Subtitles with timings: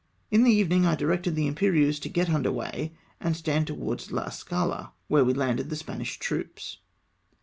[0.31, 4.29] In the evening I directed the Imperieuse to get under weigh and stand towards La
[4.29, 6.77] Escala, where we landed the Spanish troops.